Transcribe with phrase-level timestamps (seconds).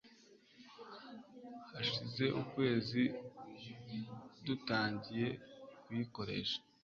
[1.73, 3.03] Hashize ukwezi
[4.45, 5.27] dutangiye
[5.83, 6.57] kuyikoresha